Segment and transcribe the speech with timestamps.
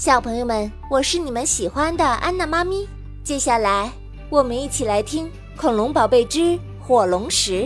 [0.00, 2.88] 小朋友们，我是你们喜欢的安娜妈咪。
[3.22, 3.92] 接下来，
[4.30, 5.26] 我们一起来听
[5.60, 7.64] 《恐龙宝贝之火龙石》，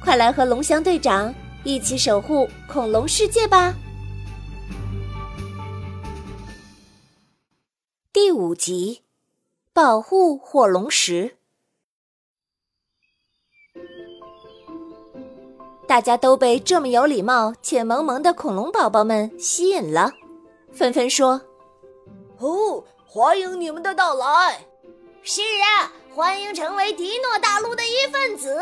[0.00, 1.34] 快来和龙翔队长
[1.64, 3.74] 一起守护恐龙世界吧！
[8.12, 9.02] 第五集，
[9.72, 11.36] 保护火龙石。
[15.88, 20.12] 大家都被这么有礼貌且萌萌的恐龙宝宝们吸引了，
[20.70, 21.42] 纷纷说
[22.42, 24.66] ：“哦，欢迎你们的到来！
[25.22, 28.60] 是啊，欢迎成为迪诺大陆的一份子！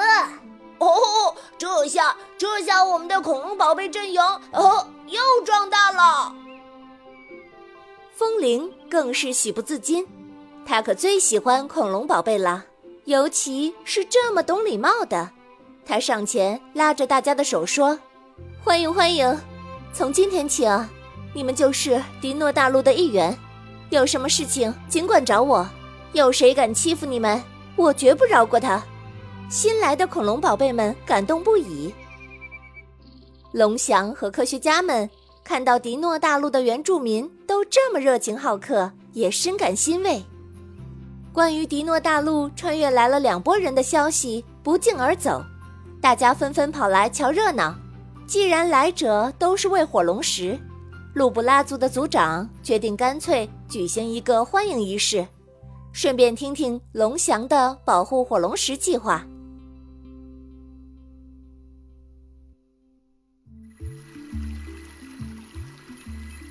[0.79, 4.21] 哦，这下这下我们的恐龙宝贝阵营
[4.53, 6.35] 哦又壮大了。”
[8.13, 10.07] 风铃更是喜不自禁，
[10.67, 12.67] 他可最喜欢恐龙宝贝了，
[13.07, 15.31] 尤其是这么懂礼貌的。
[15.87, 17.99] 他上前拉着大家的手说
[18.63, 19.35] ：“欢迎欢迎！
[19.95, 20.87] 从今天起啊，
[21.35, 23.35] 你们就是迪诺大陆的一员。
[23.91, 25.69] 有什么事情尽管找我。
[26.13, 27.41] 有谁敢欺负你们，
[27.77, 28.83] 我绝不饶过他。”
[29.51, 31.93] 新来的恐龙宝贝们感动不已。
[33.53, 35.09] 龙翔和科学家们
[35.43, 40.25] 看到迪诺大陆的原住民都这么热情好客，也深感欣慰。
[41.33, 45.45] 关于迪诺大陆穿越来了两拨人的消息不胫而走。
[46.01, 47.75] 大家纷纷跑来瞧热闹。
[48.27, 50.57] 既然来者都是为火龙石，
[51.15, 55.25] 鲁布拉族的族长决定干脆举行一个欢迎仪式，
[55.93, 59.25] 顺便听听龙翔的保护火龙石计划。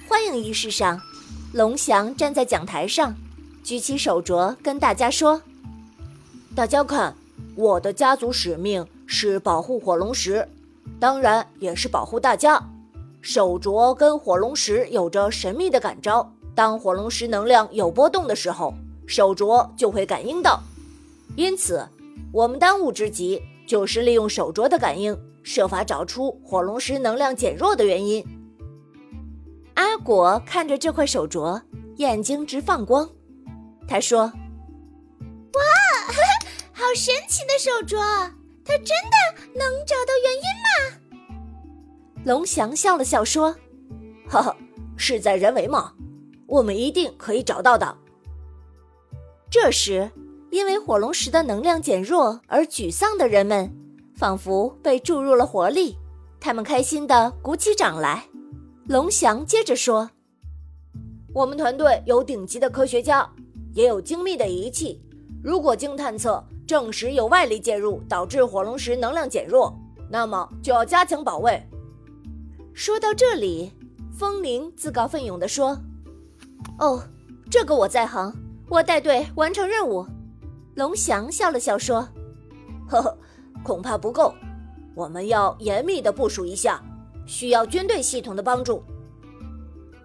[0.08, 0.98] 欢迎仪式上，
[1.52, 3.14] 龙翔站在讲台上，
[3.66, 5.42] 举起手镯跟大家说
[6.56, 7.14] ：“大家看，
[7.56, 10.48] 我的家族使命。”是保护火龙石，
[11.00, 12.64] 当然也是保护大家。
[13.22, 18.73] 手镯跟火龙石有着神秘的感召，当火龙石能量有波动的时候，
[19.07, 20.61] 手镯就会感应到。
[21.38, 21.87] 因此，
[22.33, 28.21] 我们当务之急就是利用手镯的感应，设法找出火龙石能量减弱的原因。
[29.75, 31.61] 阿果看着这块手镯，
[31.95, 33.09] 眼睛直放光。
[33.87, 34.23] 他说
[35.55, 35.61] ：“哇，
[36.75, 37.98] 好神奇的手镯！”
[38.67, 41.39] 它真的能找到原因
[42.19, 42.25] 吗？
[42.25, 43.55] 龙翔笑了笑说
[44.27, 44.58] ：“呵呵，
[44.98, 45.93] 事在人为嘛，
[46.49, 47.98] 我们一定可以找到的。”
[49.49, 50.11] 这时，
[50.52, 53.73] 因为火龙石的能量减弱而沮丧的人们，
[54.15, 55.95] 仿佛被注入了活力，
[56.39, 58.26] 他们开心地鼓起掌来。
[58.87, 60.10] 龙翔接着说
[61.33, 63.30] ：“我们团队有顶级的科学家，
[63.73, 65.02] 也有精密的仪器，
[65.43, 69.76] 如果经探测。”证实有外力介入导致火龙石能量减弱，
[70.08, 71.60] 那么就要加强保卫。
[72.76, 73.71] 说到这里，
[74.16, 75.76] 风铃自告奋勇地说
[76.80, 77.04] ：“哦，
[77.52, 78.34] 这个我在行，
[78.70, 80.06] 我带队完成任务。”
[80.76, 82.08] 龙翔笑了笑说
[82.90, 83.17] ：“呵呵，
[83.64, 84.34] 恐怕不够，
[84.95, 86.82] 我们要严密的部署一下，
[87.28, 88.84] 需要军队系统的帮助。”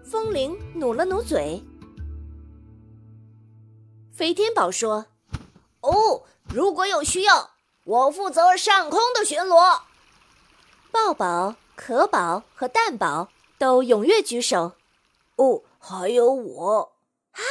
[0.03, 1.63] 风铃努了努嘴。
[4.11, 5.07] 飞天宝说
[5.81, 7.49] ：“哦。”如果有需要，
[7.85, 9.79] 我负责上空的巡逻。
[10.91, 14.73] 抱宝、可宝和蛋宝都踊跃举手。
[15.37, 16.93] 哦，还有我
[17.31, 17.41] 啊，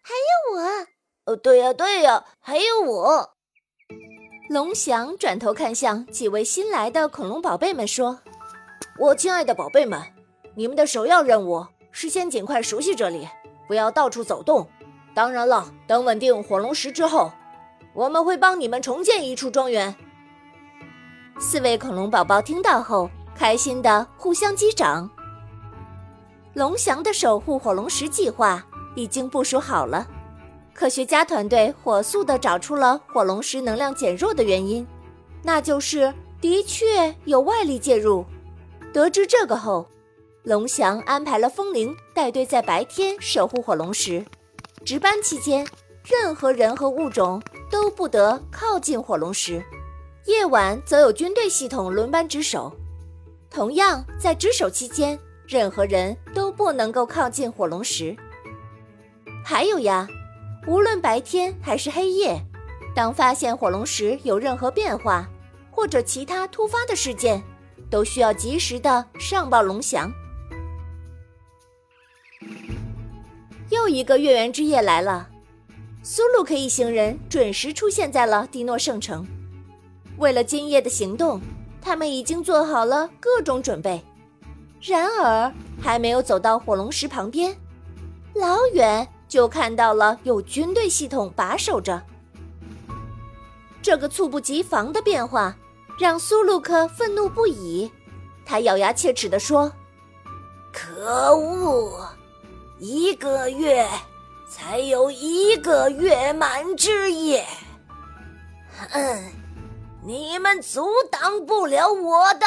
[0.00, 0.86] 还有我。
[1.26, 3.34] 呃，对呀，对呀，还有我。
[4.48, 8.20] 龙翔转头看向几位新来的恐龙宝贝们，说
[8.98, 10.00] ：“我亲爱的宝贝们，
[10.54, 13.28] 你们的首要任务是先尽快熟悉这里，
[13.68, 14.66] 不要到处走动。
[15.14, 17.30] 当然了，等稳定火龙石之后。”
[17.94, 19.94] 我们会帮你们重建一处庄园。
[21.38, 25.10] 四位恐龙宝宝听到后，开心的互相击掌。
[26.54, 28.64] 龙翔的守护火龙石计划
[28.94, 30.06] 已经部署好了，
[30.74, 34.86] 科学家团队火速的找出了火龙石能量减弱的原因，
[35.42, 38.24] 那就是的确有外力介入。
[38.92, 39.86] 得知这个后，
[40.42, 44.24] 龙翔安排了风铃带队在白天守护火龙石，
[44.84, 45.66] 值班期间，
[46.04, 47.42] 任何人和物种。
[47.70, 49.64] 都不得靠近火龙石，
[50.26, 52.70] 夜晚则有军队系统轮班值守。
[53.48, 55.18] 同样，在值守期间，
[55.52, 58.16] 任何人都不能够靠近火龙石。
[59.44, 60.08] 还有呀，
[60.66, 62.42] 无论白天还是黑夜，
[62.94, 65.28] 当发现火龙石有任何变化
[65.70, 67.42] 或者其他突发的事件，
[67.90, 70.10] 都需要及时的上报龙翔。
[73.68, 75.28] 又一个月圆之夜来了。
[76.02, 79.26] 苏鲁克一行人准时出现在了迪诺圣城。
[80.16, 81.38] 为了今夜的行动，
[81.82, 84.02] 他们已经做好了各种准备。
[84.82, 87.56] 然而，还没有走到火龙石旁边，
[88.34, 92.02] 老远就看到了有军队系统把守着。
[93.80, 95.56] 这个猝不及防的变化
[95.98, 97.90] 让苏鲁克愤怒不已，
[98.44, 99.72] 他咬牙切齿地说
[100.72, 102.08] ：“可恶！
[102.80, 103.88] 一个月
[104.48, 107.46] 才有一个月满之夜，
[108.90, 109.32] 哼，
[110.02, 112.46] 你们阻挡不了我的。”